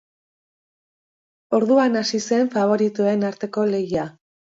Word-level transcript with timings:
Orduan 1.57 1.99
hasi 2.01 2.21
zen 2.31 2.49
faboritoen 2.55 3.27
arteko 3.29 3.67
lehia. 3.75 4.07